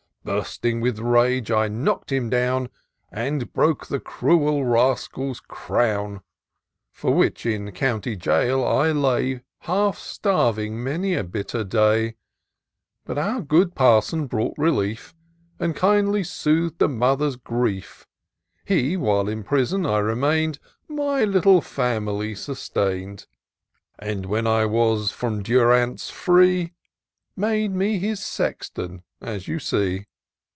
[0.23, 2.69] f 80 TOUR OF DOCTOR SYNTAX Bursting with rage, I knock'd him down,
[3.11, 6.21] And broke the cruel rascal's crown;
[6.91, 12.17] For which in county gaol I lay, Half staxving, many a bitter day;
[13.03, 15.15] But our good Parson brought relief,
[15.59, 18.05] And kindly sooth'd a mother's grief.
[18.63, 20.59] He, while in prison I remained.
[20.87, 23.25] My little family sustain'd;
[23.97, 26.73] And when I was from durance free.
[27.35, 30.05] Made me his Sexton, as you see.